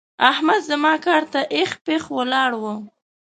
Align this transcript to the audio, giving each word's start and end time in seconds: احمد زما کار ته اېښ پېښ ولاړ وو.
احمد 0.31 0.61
زما 0.69 0.93
کار 1.05 1.23
ته 1.33 1.39
اېښ 1.55 1.71
پېښ 1.85 2.03
ولاړ 2.17 2.51
وو. 2.61 2.75